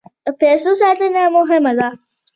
[0.25, 1.87] د پیسو ساتنه مهمه ده.